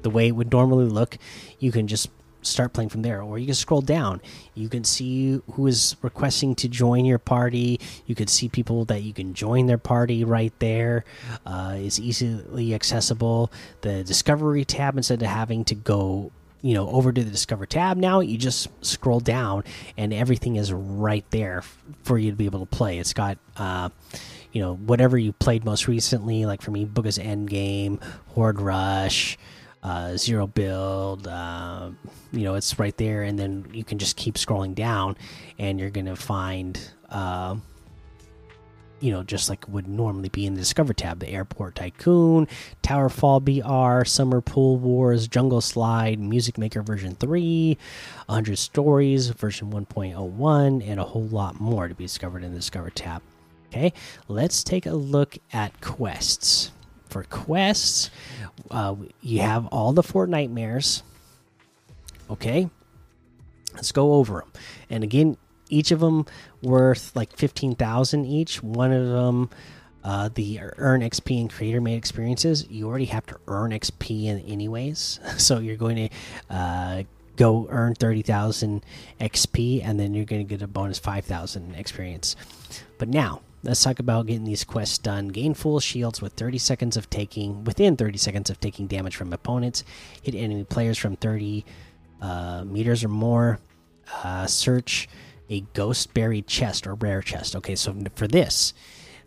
the 0.02 0.10
way 0.10 0.28
it 0.28 0.32
would 0.32 0.50
normally 0.50 0.86
look, 0.86 1.18
you 1.58 1.72
can 1.72 1.86
just 1.86 2.08
start 2.42 2.72
playing 2.72 2.88
from 2.88 3.02
there. 3.02 3.22
Or 3.22 3.38
you 3.38 3.46
can 3.46 3.54
scroll 3.54 3.80
down. 3.80 4.20
You 4.54 4.68
can 4.68 4.84
see 4.84 5.40
who 5.52 5.66
is 5.66 5.96
requesting 6.02 6.54
to 6.56 6.68
join 6.68 7.04
your 7.04 7.18
party. 7.18 7.80
You 8.06 8.14
can 8.14 8.26
see 8.26 8.48
people 8.48 8.84
that 8.86 9.02
you 9.02 9.12
can 9.12 9.34
join 9.34 9.66
their 9.66 9.78
party 9.78 10.24
right 10.24 10.52
there. 10.58 11.04
Uh, 11.46 11.76
it's 11.76 11.98
easily 11.98 12.74
accessible. 12.74 13.52
The 13.82 14.02
discovery 14.02 14.64
tab 14.64 14.96
instead 14.96 15.22
of 15.22 15.28
having 15.28 15.64
to 15.66 15.74
go 15.74 16.32
you 16.62 16.74
know 16.74 16.88
over 16.88 17.12
to 17.12 17.22
the 17.22 17.30
discover 17.30 17.66
tab 17.66 17.96
now 17.96 18.20
you 18.20 18.38
just 18.38 18.68
scroll 18.84 19.20
down 19.20 19.64
and 19.96 20.12
everything 20.12 20.56
is 20.56 20.72
right 20.72 21.24
there 21.30 21.62
for 22.04 22.18
you 22.18 22.30
to 22.30 22.36
be 22.36 22.46
able 22.46 22.60
to 22.60 22.66
play 22.66 22.98
it's 22.98 23.12
got 23.12 23.36
uh, 23.56 23.88
you 24.52 24.62
know 24.62 24.74
whatever 24.76 25.18
you 25.18 25.32
played 25.32 25.64
most 25.64 25.88
recently 25.88 26.46
like 26.46 26.62
for 26.62 26.70
me 26.70 26.86
Bugha's 26.86 27.18
Endgame 27.18 28.02
horde 28.28 28.60
rush 28.60 29.36
uh, 29.82 30.16
zero 30.16 30.46
build. 30.46 31.26
Uh, 31.26 31.90
you 32.32 32.44
know, 32.44 32.54
it's 32.54 32.78
right 32.78 32.96
there, 32.96 33.22
and 33.22 33.38
then 33.38 33.66
you 33.72 33.84
can 33.84 33.98
just 33.98 34.16
keep 34.16 34.36
scrolling 34.36 34.74
down, 34.74 35.16
and 35.58 35.80
you're 35.80 35.90
gonna 35.90 36.16
find, 36.16 36.78
uh, 37.10 37.56
you 39.02 39.10
know, 39.10 39.24
just 39.24 39.48
like 39.48 39.68
would 39.68 39.88
normally 39.88 40.28
be 40.28 40.46
in 40.46 40.54
the 40.54 40.60
Discover 40.60 40.94
tab, 40.94 41.18
the 41.18 41.28
Airport 41.28 41.74
Tycoon, 41.74 42.46
Tower 42.82 43.08
Fall 43.08 43.40
BR, 43.40 44.04
Summer 44.04 44.40
Pool 44.40 44.76
Wars, 44.76 45.26
Jungle 45.26 45.60
Slide, 45.60 46.20
Music 46.20 46.56
Maker 46.56 46.82
version 46.82 47.16
three, 47.16 47.76
100 48.26 48.56
Stories 48.56 49.28
version 49.30 49.72
1.01, 49.72 50.88
and 50.88 51.00
a 51.00 51.04
whole 51.04 51.26
lot 51.26 51.60
more 51.60 51.88
to 51.88 51.94
be 51.94 52.04
discovered 52.04 52.44
in 52.44 52.52
the 52.52 52.58
Discover 52.58 52.90
tab. 52.90 53.22
Okay, 53.68 53.92
let's 54.28 54.62
take 54.62 54.86
a 54.86 54.92
look 54.92 55.36
at 55.52 55.80
quests 55.80 56.70
for 57.08 57.24
quests. 57.24 58.10
Uh, 58.70 58.94
you 59.20 59.40
have 59.40 59.66
all 59.66 59.92
the 59.92 60.02
Fortnitemares. 60.02 61.02
Okay, 62.30 62.70
let's 63.74 63.90
go 63.90 64.14
over 64.14 64.40
them. 64.40 64.52
And 64.90 65.02
again, 65.02 65.36
each 65.72 65.90
of 65.90 66.00
them 66.00 66.26
worth 66.62 67.14
like 67.16 67.36
fifteen 67.36 67.74
thousand 67.74 68.26
each. 68.26 68.62
One 68.62 68.92
of 68.92 69.08
them, 69.08 69.50
uh, 70.04 70.28
the 70.32 70.60
earn 70.76 71.00
XP 71.00 71.40
and 71.40 71.50
creator 71.50 71.80
made 71.80 71.96
experiences. 71.96 72.66
You 72.68 72.88
already 72.88 73.06
have 73.06 73.26
to 73.26 73.38
earn 73.48 73.72
XP 73.72 74.26
in 74.26 74.40
anyways, 74.40 75.20
so 75.38 75.58
you're 75.58 75.76
going 75.76 75.96
to. 75.96 76.54
Uh, 76.54 77.02
go 77.36 77.66
earn 77.70 77.94
30,000 77.94 78.84
XP 79.20 79.82
and 79.82 79.98
then 79.98 80.14
you're 80.14 80.26
going 80.26 80.46
to 80.46 80.48
get 80.48 80.62
a 80.62 80.66
bonus 80.66 80.98
5,000 80.98 81.74
experience. 81.74 82.36
But 82.98 83.08
now, 83.08 83.40
let's 83.62 83.82
talk 83.82 83.98
about 83.98 84.26
getting 84.26 84.44
these 84.44 84.64
quests 84.64 84.98
done. 84.98 85.28
Gain 85.28 85.54
full 85.54 85.80
shields 85.80 86.20
with 86.20 86.34
30 86.34 86.58
seconds 86.58 86.96
of 86.96 87.08
taking 87.10 87.64
within 87.64 87.96
30 87.96 88.18
seconds 88.18 88.50
of 88.50 88.60
taking 88.60 88.86
damage 88.86 89.16
from 89.16 89.32
opponents. 89.32 89.84
Hit 90.22 90.34
enemy 90.34 90.64
players 90.64 90.98
from 90.98 91.16
30 91.16 91.64
uh, 92.20 92.64
meters 92.64 93.02
or 93.04 93.08
more. 93.08 93.58
Uh, 94.22 94.46
search 94.46 95.08
a 95.52 95.60
ghost 95.74 96.14
buried 96.14 96.46
chest 96.46 96.86
or 96.86 96.94
rare 96.94 97.20
chest. 97.20 97.54
Okay, 97.56 97.76
so 97.76 97.94
for 98.16 98.26
this, 98.26 98.72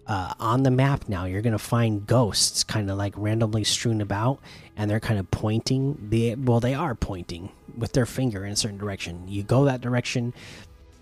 uh, 0.07 0.33
on 0.39 0.63
the 0.63 0.71
map 0.71 1.07
now, 1.07 1.25
you're 1.25 1.41
gonna 1.41 1.57
find 1.57 2.05
ghosts 2.05 2.63
kind 2.63 2.89
of 2.89 2.97
like 2.97 3.13
randomly 3.15 3.63
strewn 3.63 4.01
about, 4.01 4.39
and 4.75 4.89
they're 4.89 4.99
kind 4.99 5.19
of 5.19 5.29
pointing. 5.31 5.97
The 6.09 6.35
well, 6.35 6.59
they 6.59 6.73
are 6.73 6.95
pointing 6.95 7.51
with 7.77 7.93
their 7.93 8.05
finger 8.05 8.45
in 8.45 8.51
a 8.51 8.55
certain 8.55 8.77
direction. 8.77 9.27
You 9.27 9.43
go 9.43 9.65
that 9.65 9.81
direction, 9.81 10.33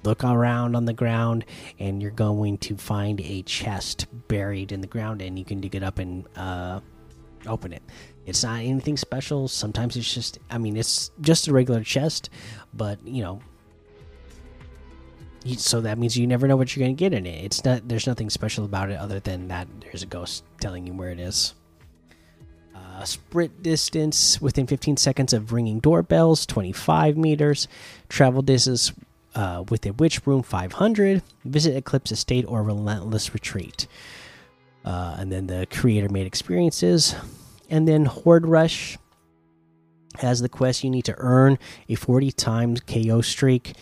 look 0.04 0.24
around 0.24 0.76
on 0.76 0.86
the 0.86 0.94
ground 0.94 1.46
and 1.80 2.02
you're 2.02 2.12
going 2.12 2.58
to 2.58 2.76
find 2.76 3.22
a 3.22 3.42
chest 3.44 4.08
buried 4.28 4.72
in 4.72 4.82
the 4.82 4.88
ground 4.88 5.22
and 5.22 5.40
you 5.40 5.46
can 5.46 5.62
dig 5.62 5.76
it 5.76 5.84
up 5.84 6.00
and 6.00 6.26
uh, 6.36 6.80
open 7.48 7.74
it 7.74 7.84
it's 8.26 8.44
not 8.44 8.60
anything 8.60 8.98
special 8.98 9.48
sometimes 9.48 9.98
it's 9.98 10.14
just 10.14 10.40
i 10.50 10.58
mean 10.58 10.78
it's 10.78 11.12
just 11.22 11.48
a 11.48 11.54
regular 11.54 11.84
chest 11.84 12.30
but 12.74 13.06
you 13.06 13.22
know 13.22 13.42
so 15.58 15.82
that 15.82 15.98
means 15.98 16.18
you 16.18 16.28
never 16.28 16.48
know 16.48 16.56
what 16.56 16.76
you're 16.76 16.84
going 16.86 16.96
to 16.96 17.00
get 17.00 17.14
in 17.14 17.26
it. 17.26 17.44
It's 17.44 17.64
not 17.66 17.88
there's 17.88 18.08
nothing 18.08 18.30
special 18.30 18.66
about 18.66 18.90
it 18.90 19.00
other 19.00 19.20
than 19.20 19.48
that 19.50 19.68
there's 19.82 20.04
a 20.04 20.08
ghost 20.08 20.44
telling 20.60 20.88
you 20.88 20.94
where 20.94 21.10
it 21.10 21.20
is. 21.20 21.54
Uh, 22.76 23.04
sprint 23.04 23.64
distance 23.64 24.42
within 24.42 24.68
15 24.68 24.98
seconds 24.98 25.34
of 25.34 25.52
ringing 25.52 25.80
doorbells 25.80 26.46
25 26.46 27.18
meters. 27.18 27.68
Travel 28.10 28.42
distance 28.42 28.94
uh, 29.36 29.64
with 29.70 29.86
a 29.86 29.94
Witch 29.94 30.24
Broom 30.24 30.44
500, 30.44 31.24
Visit 31.46 31.76
Eclipse 31.76 32.12
Estate 32.12 32.46
or 32.48 32.64
Relentless 32.64 33.34
Retreat. 33.34 33.88
Uh, 34.86 35.16
and 35.18 35.32
then 35.32 35.48
the 35.48 35.68
creator 35.72 36.10
made 36.10 36.28
experiences. 36.28 37.16
And 37.70 37.88
then 37.88 38.06
Horde 38.06 38.46
Rush 38.46 38.98
has 40.20 40.42
the 40.42 40.50
quest 40.50 40.84
you 40.84 40.90
need 40.90 41.06
to 41.06 41.16
earn 41.18 41.58
a 41.90 41.96
40 41.96 42.32
times 42.34 42.82
KO 42.82 43.22
streak, 43.22 43.74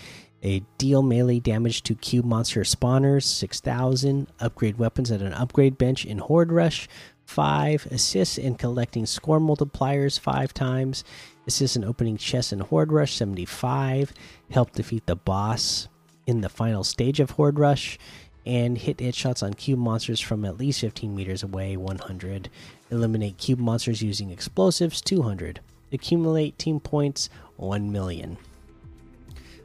a 0.43 0.63
deal 0.77 1.01
melee 1.01 1.39
damage 1.39 1.83
to 1.83 1.95
cube 1.95 2.25
monster 2.25 2.61
spawners 2.61 3.23
6000, 3.23 4.27
upgrade 4.39 4.77
weapons 4.77 5.11
at 5.11 5.21
an 5.21 5.33
upgrade 5.33 5.77
bench 5.77 6.05
in 6.05 6.17
Horde 6.17 6.51
Rush, 6.51 6.87
5 7.25 7.87
assists 7.91 8.37
in 8.37 8.55
collecting 8.55 9.05
score 9.05 9.39
multipliers 9.39 10.19
5 10.19 10.53
times 10.53 11.03
Assist 11.47 11.75
in 11.75 11.83
opening 11.83 12.17
chests 12.17 12.53
in 12.53 12.59
Horde 12.59 12.91
Rush 12.91 13.15
75. 13.15 14.13
Help 14.51 14.71
defeat 14.73 15.05
the 15.07 15.15
boss 15.15 15.87
in 16.27 16.41
the 16.41 16.49
final 16.49 16.83
stage 16.83 17.19
of 17.19 17.31
Horde 17.31 17.59
Rush. 17.59 17.97
And 18.45 18.77
hit 18.77 18.97
headshots 18.97 19.43
on 19.43 19.53
cube 19.53 19.79
monsters 19.79 20.19
from 20.19 20.45
at 20.45 20.57
least 20.57 20.81
15 20.81 21.15
meters 21.15 21.43
away 21.43 21.77
100. 21.77 22.49
Eliminate 22.89 23.37
cube 23.37 23.59
monsters 23.59 24.01
using 24.01 24.31
explosives 24.31 25.01
200. 25.01 25.59
Accumulate 25.91 26.57
team 26.57 26.79
points 26.79 27.29
1 27.57 27.91
million. 27.91 28.37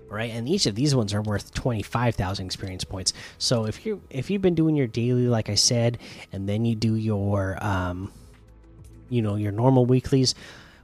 Right, 0.09 0.31
and 0.31 0.49
each 0.49 0.67
of 0.67 0.77
these 0.77 0.95
ones 0.95 1.13
are 1.15 1.23
worth 1.23 1.53
25,000 1.55 2.47
experience 2.47 2.85
points. 2.85 3.13
So 3.39 3.67
if 3.67 3.85
you 3.85 4.03
if 4.09 4.31
you've 4.31 4.43
been 4.43 4.55
doing 4.55 4.77
your 4.77 4.87
daily 4.87 5.27
like 5.27 5.49
I 5.49 5.57
said 5.57 5.99
and 6.33 6.49
then 6.49 6.65
you 6.65 6.77
do 6.77 6.95
your 6.95 7.59
um 7.61 8.13
you 9.09 9.21
know 9.21 9.35
your 9.35 9.53
normal 9.53 9.85
weeklies, 9.85 10.35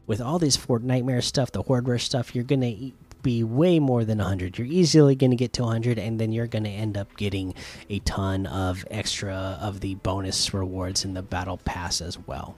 with 0.06 0.20
all 0.20 0.38
these 0.38 0.56
this 0.56 0.82
Nightmare 0.82 1.22
stuff, 1.22 1.52
the 1.52 1.62
Horde 1.62 1.88
Rush 1.88 2.04
stuff, 2.04 2.34
you're 2.34 2.44
gonna 2.44 2.92
be 3.22 3.44
way 3.44 3.78
more 3.78 4.04
than 4.04 4.18
100. 4.18 4.58
You're 4.58 4.66
easily 4.66 5.14
going 5.14 5.30
to 5.30 5.36
get 5.36 5.52
to 5.54 5.62
100, 5.62 5.98
and 5.98 6.20
then 6.20 6.32
you're 6.32 6.46
going 6.46 6.64
to 6.64 6.70
end 6.70 6.96
up 6.96 7.16
getting 7.16 7.54
a 7.88 8.00
ton 8.00 8.46
of 8.46 8.84
extra 8.90 9.58
of 9.60 9.80
the 9.80 9.94
bonus 9.96 10.52
rewards 10.52 11.04
in 11.04 11.14
the 11.14 11.22
Battle 11.22 11.58
Pass 11.58 12.00
as 12.00 12.18
well. 12.18 12.56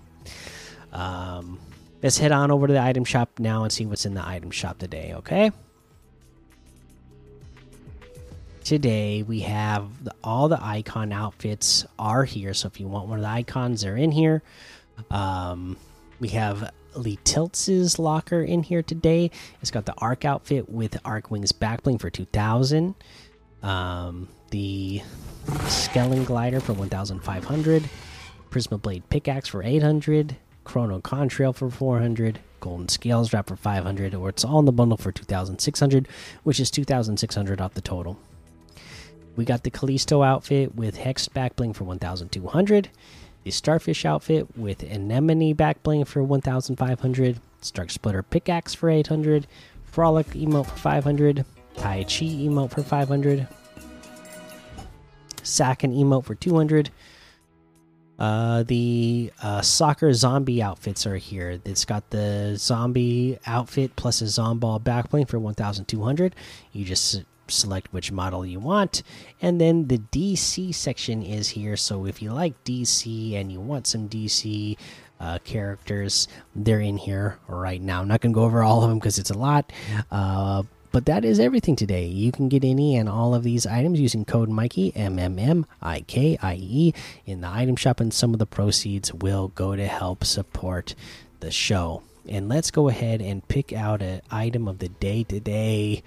Um, 0.92 1.60
let's 2.02 2.18
head 2.18 2.32
on 2.32 2.50
over 2.50 2.66
to 2.66 2.72
the 2.72 2.80
item 2.80 3.04
shop 3.04 3.38
now 3.38 3.64
and 3.64 3.72
see 3.72 3.84
what's 3.86 4.06
in 4.06 4.14
the 4.14 4.26
item 4.26 4.50
shop 4.50 4.78
today, 4.78 5.12
okay? 5.16 5.52
Today 8.64 9.22
we 9.22 9.40
have 9.40 10.04
the, 10.04 10.14
all 10.24 10.48
the 10.48 10.62
icon 10.62 11.12
outfits 11.12 11.84
are 11.98 12.24
here. 12.24 12.54
So 12.54 12.66
if 12.66 12.80
you 12.80 12.88
want 12.88 13.08
one 13.08 13.18
of 13.18 13.22
the 13.22 13.28
icons, 13.28 13.82
they're 13.82 13.96
in 13.96 14.10
here. 14.10 14.42
Um, 15.10 15.76
we 16.18 16.28
have 16.28 16.72
Lee 16.96 17.18
Tiltz's 17.24 17.98
locker 17.98 18.42
in 18.42 18.62
here 18.62 18.82
today. 18.82 19.30
It's 19.60 19.70
got 19.70 19.86
the 19.86 19.94
Arc 19.98 20.24
outfit 20.24 20.68
with 20.68 20.98
Arc 21.04 21.30
Wings 21.30 21.52
backbling 21.52 22.00
for 22.00 22.10
2000. 22.10 22.94
Um, 23.62 24.28
the 24.50 25.02
Skellen 25.46 26.24
glider 26.26 26.60
for 26.60 26.72
1500. 26.72 27.88
Prisma 28.50 28.80
Blade 28.80 29.08
pickaxe 29.10 29.48
for 29.48 29.62
800. 29.62 30.36
Chrono 30.64 31.00
Contrail 31.00 31.54
for 31.54 31.70
400. 31.70 32.40
Golden 32.60 32.88
Scales 32.88 33.32
wrap 33.32 33.48
for 33.48 33.56
500. 33.56 34.14
Or 34.14 34.28
it's 34.28 34.44
all 34.44 34.60
in 34.60 34.64
the 34.64 34.72
bundle 34.72 34.96
for 34.96 35.12
2600, 35.12 36.08
which 36.44 36.60
is 36.60 36.70
2600 36.70 37.60
off 37.60 37.74
the 37.74 37.80
total. 37.80 38.18
We 39.36 39.44
got 39.44 39.64
the 39.64 39.70
Callisto 39.70 40.22
outfit 40.22 40.74
with 40.74 40.96
Hex 40.96 41.28
backbling 41.28 41.74
for 41.74 41.84
1200 41.84 42.90
the 43.44 43.50
Starfish 43.50 44.04
outfit 44.04 44.56
with 44.56 44.82
Anemone 44.82 45.52
back 45.52 45.82
bling 45.82 46.04
for 46.06 46.22
1500, 46.24 47.40
Stark 47.60 47.90
Splitter 47.90 48.22
pickaxe 48.22 48.74
for 48.74 48.90
800, 48.90 49.46
Frolic 49.84 50.26
emote 50.28 50.66
for 50.66 50.76
500, 50.76 51.44
Tai 51.76 52.02
Chi 52.04 52.08
emote 52.08 52.70
for 52.70 52.82
500, 52.82 53.46
Sack 55.42 55.84
and 55.84 55.94
emote 55.94 56.24
for 56.24 56.34
200. 56.34 56.90
Uh, 58.18 58.62
the 58.62 59.30
uh, 59.42 59.60
soccer 59.60 60.12
zombie 60.12 60.62
outfits 60.62 61.04
are 61.06 61.16
here. 61.16 61.60
It's 61.64 61.84
got 61.84 62.08
the 62.10 62.54
zombie 62.56 63.38
outfit 63.44 63.94
plus 63.96 64.22
a 64.22 64.26
zomball 64.26 64.80
backbling 64.80 65.28
for 65.28 65.38
1200. 65.38 66.34
You 66.72 66.84
just 66.84 67.24
select 67.48 67.92
which 67.92 68.12
model 68.12 68.44
you 68.44 68.58
want 68.58 69.02
and 69.40 69.60
then 69.60 69.88
the 69.88 69.98
dc 69.98 70.74
section 70.74 71.22
is 71.22 71.50
here 71.50 71.76
so 71.76 72.06
if 72.06 72.22
you 72.22 72.32
like 72.32 72.62
dc 72.64 73.34
and 73.34 73.50
you 73.52 73.60
want 73.60 73.86
some 73.86 74.08
dc 74.08 74.76
uh, 75.20 75.38
characters 75.44 76.28
they're 76.54 76.80
in 76.80 76.96
here 76.96 77.38
right 77.48 77.80
now 77.80 78.00
i'm 78.00 78.08
not 78.08 78.20
gonna 78.20 78.34
go 78.34 78.44
over 78.44 78.62
all 78.62 78.82
of 78.82 78.88
them 78.88 78.98
because 78.98 79.18
it's 79.18 79.30
a 79.30 79.38
lot 79.38 79.72
uh, 80.10 80.62
but 80.94 81.06
that 81.06 81.24
is 81.24 81.40
everything 81.40 81.74
today. 81.74 82.06
You 82.06 82.30
can 82.30 82.48
get 82.48 82.62
any 82.62 82.94
and 82.94 83.08
all 83.08 83.34
of 83.34 83.42
these 83.42 83.66
items 83.66 83.98
using 83.98 84.24
code 84.24 84.48
Mikey 84.48 84.94
M 84.94 85.18
M 85.18 85.40
M 85.40 85.66
I 85.82 86.02
K 86.02 86.38
I 86.40 86.54
E 86.54 86.94
in 87.26 87.40
the 87.40 87.48
item 87.48 87.74
shop, 87.74 87.98
and 87.98 88.14
some 88.14 88.32
of 88.32 88.38
the 88.38 88.46
proceeds 88.46 89.12
will 89.12 89.48
go 89.48 89.74
to 89.74 89.88
help 89.88 90.22
support 90.22 90.94
the 91.40 91.50
show. 91.50 92.04
And 92.28 92.48
let's 92.48 92.70
go 92.70 92.88
ahead 92.88 93.20
and 93.20 93.46
pick 93.48 93.72
out 93.72 94.02
an 94.02 94.22
item 94.30 94.68
of 94.68 94.78
the 94.78 94.88
day 94.88 95.24
today. 95.24 96.04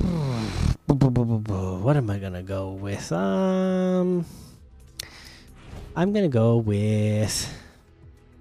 What 0.86 1.96
am 1.96 2.10
I 2.10 2.18
gonna 2.18 2.42
go 2.42 2.70
with? 2.70 3.12
Um, 3.12 4.24
I'm 5.96 6.12
gonna 6.12 6.28
go 6.28 6.56
with. 6.56 7.56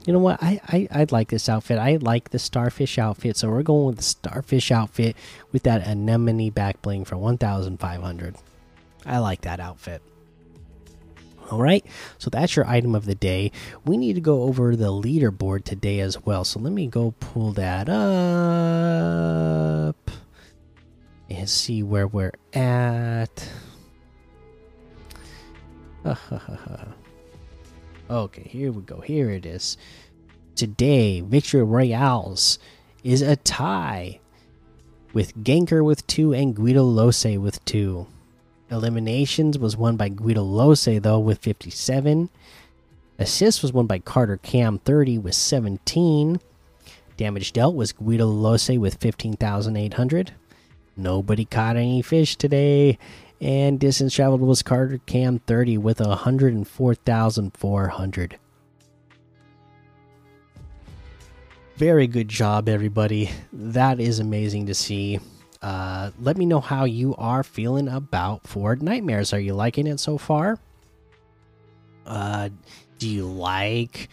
You 0.05 0.13
know 0.13 0.19
what? 0.19 0.41
I, 0.41 0.61
I 0.67 0.87
I 0.91 1.05
like 1.11 1.29
this 1.29 1.49
outfit. 1.49 1.77
I 1.77 1.97
like 1.97 2.29
the 2.29 2.39
starfish 2.39 2.97
outfit, 2.97 3.37
so 3.37 3.49
we're 3.49 3.63
going 3.63 3.87
with 3.87 3.97
the 3.97 4.03
starfish 4.03 4.71
outfit 4.71 5.15
with 5.51 5.63
that 5.63 5.85
anemone 5.85 6.51
back 6.51 6.81
bling 6.81 7.05
for 7.05 7.17
1,500. 7.17 8.35
I 9.05 9.17
like 9.19 9.41
that 9.41 9.59
outfit. 9.59 10.01
All 11.51 11.61
right, 11.61 11.85
so 12.19 12.29
that's 12.29 12.55
your 12.55 12.67
item 12.67 12.95
of 12.95 13.05
the 13.05 13.15
day. 13.15 13.51
We 13.83 13.97
need 13.97 14.13
to 14.13 14.21
go 14.21 14.43
over 14.43 14.75
the 14.75 14.91
leaderboard 14.91 15.63
today 15.63 15.99
as 15.99 16.23
well. 16.23 16.43
So 16.43 16.59
let 16.59 16.71
me 16.71 16.87
go 16.87 17.15
pull 17.19 17.51
that 17.53 17.89
up 17.89 20.08
and 21.29 21.49
see 21.49 21.83
where 21.83 22.07
we're 22.07 22.33
at. 22.53 23.49
okay, 28.09 28.43
here 28.43 28.71
we 28.71 28.81
go. 28.81 29.01
Here 29.01 29.29
it 29.29 29.45
is. 29.45 29.77
Today, 30.55 31.21
Victory 31.21 31.63
Royales 31.63 32.57
is 33.03 33.21
a 33.21 33.35
tie 33.35 34.19
with 35.13 35.35
Ganker 35.37 35.83
with 35.83 36.05
two 36.07 36.33
and 36.33 36.55
Guido 36.55 36.83
Lose 36.83 37.23
with 37.23 37.63
two. 37.65 38.07
Eliminations 38.71 39.57
was 39.57 39.75
won 39.75 39.97
by 39.97 40.09
Guido 40.09 40.43
Lose 40.43 40.85
though 40.85 41.19
with 41.19 41.39
57. 41.39 42.29
Assist 43.17 43.61
was 43.61 43.73
won 43.73 43.85
by 43.85 43.99
Carter 43.99 44.37
Cam 44.37 44.79
30 44.79 45.17
with 45.17 45.35
17. 45.35 46.39
Damage 47.17 47.51
dealt 47.51 47.75
was 47.75 47.91
Guido 47.91 48.27
Lose 48.27 48.69
with 48.69 48.95
15,800. 48.95 50.33
Nobody 50.99 51.45
caught 51.45 51.77
any 51.77 52.01
fish 52.01 52.35
today. 52.35 52.97
And 53.39 53.79
distance 53.79 54.13
traveled 54.13 54.41
was 54.41 54.61
Carter 54.61 54.99
Cam 55.05 55.39
30 55.39 55.77
with 55.77 56.01
104,400. 56.01 58.37
Very 61.77 62.07
good 62.07 62.27
job, 62.27 62.67
everybody. 62.67 63.29
That 63.53 64.01
is 64.01 64.19
amazing 64.19 64.65
to 64.65 64.75
see. 64.75 65.21
Uh, 65.61 66.11
let 66.19 66.37
me 66.37 66.45
know 66.45 66.59
how 66.59 66.83
you 66.83 67.15
are 67.15 67.43
feeling 67.43 67.87
about 67.87 68.43
Fortnitemares. 68.43 69.31
Are 69.31 69.39
you 69.39 69.53
liking 69.53 69.87
it 69.87 70.01
so 70.01 70.17
far? 70.17 70.59
Uh, 72.05 72.49
do 72.97 73.07
you 73.07 73.25
like 73.25 74.09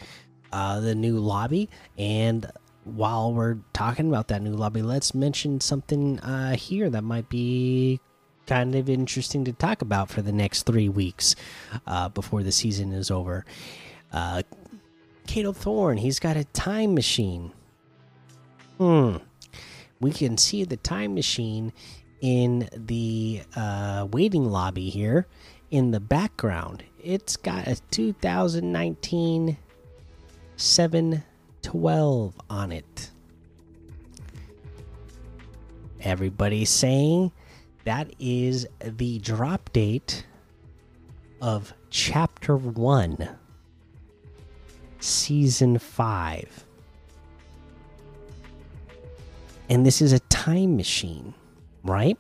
uh, 0.53 0.79
the 0.79 0.95
new 0.95 1.19
lobby? 1.19 1.69
And 1.99 2.49
while 2.87 3.35
we're 3.35 3.59
talking 3.73 4.09
about 4.09 4.29
that 4.29 4.43
new 4.43 4.53
lobby, 4.53 4.81
let's 4.81 5.15
mention 5.15 5.61
something 5.61 6.21
uh, 6.21 6.55
here 6.57 6.89
that 6.89 7.03
might 7.03 7.29
be 7.29 8.01
kind 8.47 8.77
of 8.77 8.89
interesting 8.89 9.45
to 9.45 9.53
talk 9.53 9.83
about 9.83 10.09
for 10.09 10.23
the 10.23 10.33
next 10.33 10.63
three 10.63 10.89
weeks 10.89 11.35
uh, 11.87 12.09
before 12.09 12.45
the 12.45 12.53
season 12.53 12.93
is 12.93 13.11
over. 13.11 13.45
Uh, 14.13 14.43
Kado 15.27 15.55
Thorne, 15.55 15.99
he's 15.99 16.21
got 16.21 16.37
a 16.37 16.45
time 16.45 16.95
machine. 16.95 17.53
Hmm. 18.79 19.17
We 19.99 20.13
can 20.13 20.39
see 20.39 20.63
the 20.65 20.77
time 20.77 21.15
machine 21.15 21.73
in 22.21 22.69
the 22.73 23.43
uh, 23.57 24.07
waiting 24.11 24.45
lobby 24.45 24.91
here 24.91 25.27
in 25.71 25.91
the 25.91 26.01
background. 26.01 26.85
It's 27.03 27.37
got 27.37 27.67
a 27.67 27.77
2019 27.91 29.57
7 30.59 31.25
12 31.67 32.41
on 32.49 32.71
it. 32.71 33.11
Everybody's 36.01 36.71
saying 36.71 37.33
that 37.85 38.09
is 38.21 38.69
the 38.81 39.19
drop 39.19 39.73
date 39.73 40.25
of 41.43 41.75
chapter 41.91 42.57
1 42.57 43.29
season 45.01 45.79
5 45.79 46.65
and 49.69 49.85
this 49.85 50.01
is 50.01 50.13
a 50.13 50.21
time 50.21 50.77
machine 50.77 51.35
right? 51.83 52.17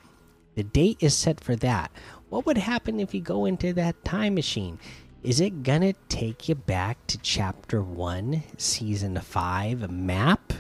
The 0.55 0.65
date 0.65 0.99
is 1.01 1.15
set 1.15 1.41
for 1.41 1.55
that. 1.57 1.91
What 2.31 2.47
would 2.47 2.59
happen 2.59 3.01
if 3.01 3.15
you 3.15 3.21
go 3.21 3.45
into 3.45 3.73
that 3.75 4.03
time 4.05 4.35
machine 4.35 4.79
is 5.23 5.41
it 5.41 5.63
gonna 5.63 5.95
take 6.09 6.49
you 6.49 6.55
back 6.55 7.05
to 7.09 7.19
chapter 7.19 7.83
one, 7.83 8.43
season 8.57 9.19
five 9.21 9.91
map? 9.91 10.53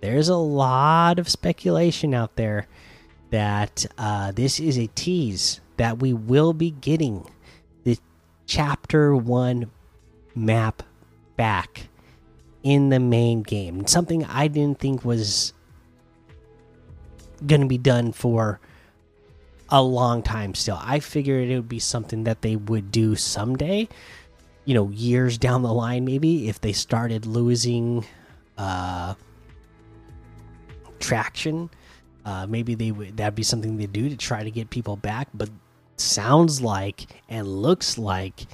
There's 0.00 0.28
a 0.28 0.36
lot 0.36 1.18
of 1.18 1.28
speculation 1.28 2.14
out 2.14 2.36
there 2.36 2.66
that 3.30 3.86
uh, 3.98 4.32
this 4.32 4.60
is 4.60 4.78
a 4.78 4.86
tease 4.88 5.60
that 5.76 5.98
we 5.98 6.12
will 6.12 6.52
be 6.52 6.70
getting 6.70 7.28
the 7.84 7.98
chapter 8.46 9.16
one 9.16 9.70
map 10.34 10.82
back 11.36 11.88
in 12.62 12.88
the 12.88 13.00
main 13.00 13.42
game. 13.42 13.86
Something 13.86 14.24
I 14.24 14.48
didn't 14.48 14.78
think 14.78 15.04
was 15.04 15.52
going 17.46 17.60
to 17.60 17.66
be 17.66 17.78
done 17.78 18.12
for 18.12 18.60
a 19.68 19.82
long 19.82 20.22
time 20.22 20.54
still. 20.54 20.78
I 20.80 21.00
figured 21.00 21.48
it 21.48 21.56
would 21.56 21.68
be 21.68 21.78
something 21.78 22.24
that 22.24 22.42
they 22.42 22.56
would 22.56 22.90
do 22.90 23.16
someday, 23.16 23.88
you 24.64 24.74
know, 24.74 24.90
years 24.90 25.38
down 25.38 25.62
the 25.62 25.72
line, 25.72 26.04
maybe 26.04 26.48
if 26.48 26.60
they 26.60 26.72
started 26.72 27.26
losing 27.26 28.04
uh, 28.58 29.14
traction. 30.98 31.70
Uh, 32.24 32.46
maybe 32.48 32.74
they 32.74 32.90
would 32.90 33.16
that'd 33.16 33.34
be 33.34 33.42
something 33.42 33.76
they 33.76 33.86
do 33.86 34.08
to 34.08 34.16
try 34.16 34.42
to 34.42 34.50
get 34.50 34.70
people 34.70 34.96
back. 34.96 35.28
But 35.34 35.50
sounds 35.96 36.60
like 36.60 37.06
and 37.28 37.46
looks 37.46 37.98
like 37.98 38.46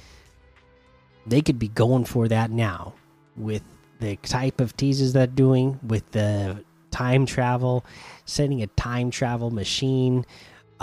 they 1.25 1.41
could 1.41 1.59
be 1.59 1.69
going 1.69 2.05
for 2.05 2.27
that 2.27 2.51
now 2.51 2.93
with 3.35 3.63
the 3.99 4.15
type 4.17 4.59
of 4.59 4.75
teases 4.75 5.13
that 5.13 5.29
are 5.29 5.31
doing 5.33 5.79
with 5.85 6.09
the 6.11 6.63
time 6.91 7.25
travel, 7.25 7.85
setting 8.25 8.61
a 8.61 8.67
time 8.67 9.09
travel 9.09 9.49
machine 9.49 10.25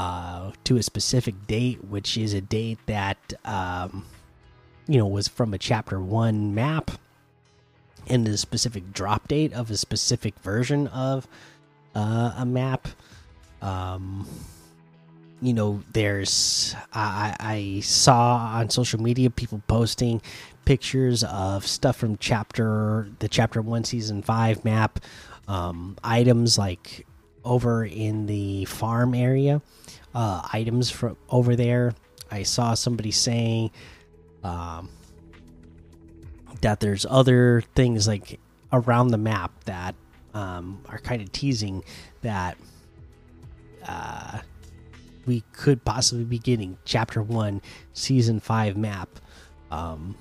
uh, 0.01 0.51
to 0.65 0.79
a 0.79 0.83
specific 0.83 1.47
date, 1.47 1.85
which 1.85 2.17
is 2.17 2.33
a 2.33 2.41
date 2.41 2.79
that 2.87 3.19
um, 3.45 4.07
you 4.89 4.97
know 4.97 5.07
was 5.07 5.29
from 5.29 5.53
a 5.53 5.59
chapter 5.59 6.01
one 6.01 6.55
map, 6.55 6.91
and 8.07 8.27
the 8.27 8.39
specific 8.39 8.95
drop 8.95 9.29
date 9.29 9.53
of 9.53 9.71
a 9.71 9.77
specific 9.77 10.35
version 10.39 10.87
of 10.87 11.29
uh, 11.95 12.33
a 12.39 12.47
map. 12.47 12.89
Um, 13.61 14.27
you 15.43 15.53
know, 15.53 15.83
there's 15.93 16.75
I, 16.95 17.37
I 17.39 17.81
saw 17.81 18.37
on 18.55 18.71
social 18.71 19.03
media 19.03 19.29
people 19.29 19.61
posting 19.67 20.23
pictures 20.65 21.25
of 21.25 21.67
stuff 21.67 21.97
from 21.97 22.17
chapter 22.17 23.11
the 23.19 23.29
chapter 23.29 23.61
one 23.61 23.85
season 23.85 24.23
five 24.23 24.65
map, 24.65 25.01
um, 25.47 25.99
items 26.03 26.57
like 26.57 27.07
over 27.45 27.85
in 27.85 28.27
the 28.27 28.65
farm 28.67 29.15
area, 29.15 29.63
uh, 30.15 30.47
items 30.53 30.91
from 30.91 31.17
over 31.29 31.57
there. 31.57 31.95
I 32.31 32.43
saw 32.43 32.75
somebody 32.75 33.11
saying 33.11 33.71
um, 34.45 34.89
that 36.61 36.81
there's 36.81 37.07
other 37.09 37.63
things 37.75 38.07
like 38.07 38.39
around 38.73 39.09
the 39.09 39.19
map 39.19 39.53
that 39.65 39.95
um, 40.35 40.83
are 40.89 40.99
kind 40.99 41.23
of 41.23 41.33
teasing 41.33 41.83
that 42.23 42.57
uh, 43.87 44.41
we 45.27 45.43
could 45.53 45.85
possibly 45.85 46.25
be 46.25 46.39
getting 46.39 46.79
chapter 46.85 47.23
one, 47.23 47.63
season 47.93 48.41
five 48.41 48.77
map 48.77 49.09
um, 49.71 50.15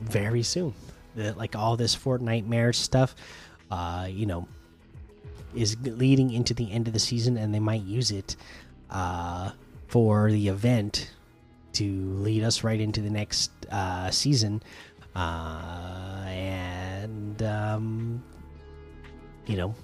very 0.00 0.42
soon. 0.42 0.74
That 1.16 1.36
like 1.36 1.56
all 1.56 1.76
this 1.76 1.96
Fortnite 1.96 2.46
Fortnitemares 2.46 2.74
stuff, 2.76 3.14
uh, 3.70 4.08
you 4.10 4.26
know, 4.26 4.46
is 5.54 5.76
leading 5.82 6.32
into 6.32 6.54
the 6.54 6.70
end 6.72 6.86
of 6.86 6.92
the 6.92 7.00
season, 7.00 7.36
and 7.36 7.54
they 7.54 7.60
might 7.60 7.82
use 7.82 8.10
it 8.10 8.36
uh, 8.90 9.50
for 9.88 10.30
the 10.30 10.48
event 10.48 11.10
to 11.74 11.84
lead 12.20 12.42
us 12.42 12.64
right 12.64 12.80
into 12.80 13.00
the 13.00 13.10
next 13.10 13.50
uh, 13.70 14.10
season. 14.10 14.62
Uh, 15.14 16.24
and 16.26 17.42
um, 17.42 18.22
you 19.46 19.56
know, 19.56 19.74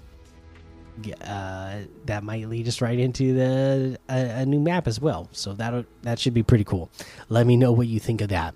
uh, 1.25 1.79
that 2.07 2.23
might 2.23 2.49
lead 2.49 2.69
us 2.69 2.81
right 2.81 2.99
into 2.99 3.35
the 3.35 3.99
a, 4.09 4.43
a, 4.43 4.47
new 4.47 4.61
map 4.61 4.87
as 4.87 5.01
well. 5.01 5.29
So 5.33 5.53
that 5.55 5.87
that 6.03 6.19
should 6.19 6.35
be 6.35 6.43
pretty 6.43 6.65
cool. 6.65 6.91
Let 7.29 7.47
me 7.47 7.57
know 7.57 7.73
what 7.73 7.87
you 7.87 7.99
think 7.99 8.21
of 8.21 8.29
that. 8.29 8.55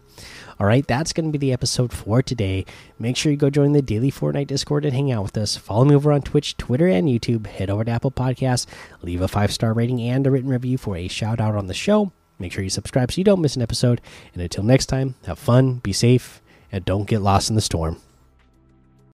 All 0.59 0.67
right, 0.67 0.87
that's 0.87 1.13
going 1.13 1.27
to 1.27 1.39
be 1.39 1.39
the 1.39 1.53
episode 1.53 1.93
for 1.93 2.23
today. 2.23 2.65
Make 2.99 3.17
sure 3.17 3.31
you 3.31 3.37
go 3.37 3.51
join 3.51 3.73
the 3.73 3.83
daily 3.83 4.11
Fortnite 4.11 4.47
Discord 4.47 4.87
and 4.87 4.95
hang 4.95 5.13
out 5.13 5.23
with 5.23 5.37
us. 5.37 5.57
Follow 5.57 5.85
me 5.85 5.95
over 5.95 6.13
on 6.13 6.23
Twitch, 6.23 6.57
Twitter, 6.57 6.87
and 6.87 7.09
YouTube. 7.09 7.47
Head 7.47 7.69
over 7.69 7.85
to 7.85 7.91
Apple 7.91 8.11
Podcasts, 8.11 8.67
leave 9.03 9.21
a 9.21 9.29
five 9.29 9.53
star 9.53 9.73
rating 9.73 10.01
and 10.01 10.27
a 10.27 10.31
written 10.31 10.51
review 10.51 10.79
for 10.79 10.97
a 10.97 11.09
shout 11.09 11.41
out 11.41 11.57
on 11.57 11.67
the 11.67 11.75
show. 11.75 12.13
Make 12.39 12.53
sure 12.53 12.65
you 12.65 12.71
subscribe 12.71 13.13
so 13.13 13.19
you 13.19 13.25
don't 13.25 13.41
miss 13.41 13.57
an 13.57 13.63
episode. 13.63 14.01
And 14.33 14.43
until 14.43 14.65
next 14.65 14.87
time, 14.87 15.15
have 15.27 15.39
fun, 15.39 15.77
be 15.77 15.93
safe, 15.93 16.43
and 16.71 16.85
don't 16.85 17.09
get 17.09 17.23
lost 17.23 17.49
in 17.49 17.57
the 17.57 17.63
storm. 17.63 18.01